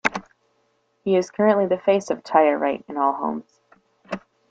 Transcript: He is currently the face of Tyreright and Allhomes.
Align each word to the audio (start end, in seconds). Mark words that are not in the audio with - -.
He 1.03 1.15
is 1.15 1.29
currently 1.29 1.67
the 1.67 1.77
face 1.77 2.09
of 2.09 2.23
Tyreright 2.23 2.85
and 2.87 2.97
Allhomes. 2.97 3.59